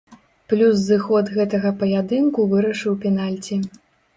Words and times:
Плюс 0.53 0.79
зыход 0.87 1.29
гэтага 1.35 1.73
паядынку 1.83 2.47
вырашыў 2.55 2.99
пенальці. 3.05 3.63